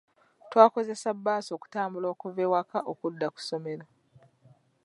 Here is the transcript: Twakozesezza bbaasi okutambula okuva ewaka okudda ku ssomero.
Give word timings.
Twakozesezza 0.51 1.11
bbaasi 1.17 1.49
okutambula 1.57 2.07
okuva 2.13 2.41
ewaka 2.47 2.79
okudda 2.91 3.27
ku 3.33 3.39
ssomero. 3.41 3.85